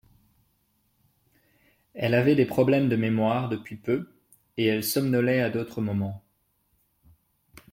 Elle 1.93 2.15
avait 2.15 2.33
des 2.33 2.47
problèmes 2.47 2.89
de 2.89 2.95
mémoire 2.95 3.49
depuis 3.49 3.75
peu 3.75 4.09
et 4.57 4.65
elle 4.65 4.83
somnolait 4.83 5.41
à 5.43 5.51
d’autres 5.51 5.79
moments. 5.79 6.23